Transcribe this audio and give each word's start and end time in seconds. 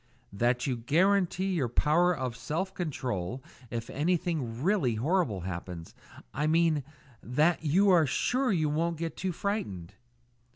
"That 0.33 0.65
you 0.65 0.77
guarantee 0.77 1.53
your 1.53 1.69
power 1.69 2.11
of 2.11 2.35
self 2.35 2.73
control 2.73 3.43
if 3.69 3.87
anything 3.91 4.63
really 4.63 4.95
horrible 4.95 5.41
happens. 5.41 5.93
I 6.33 6.47
mean 6.47 6.83
that 7.21 7.63
you 7.63 7.91
are 7.91 8.07
sure 8.07 8.51
you 8.51 8.67
won't 8.67 8.97
get 8.97 9.15
too 9.15 9.31
frightened." 9.31 9.93